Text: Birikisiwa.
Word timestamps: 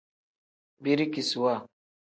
Birikisiwa. 0.83 1.53